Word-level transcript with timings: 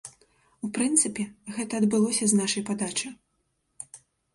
У 0.67 0.69
прынцыпе, 0.77 1.27
гэта 1.59 1.73
адбылося 1.83 2.25
з 2.33 2.43
нашай 2.43 2.63
падачы. 2.75 3.17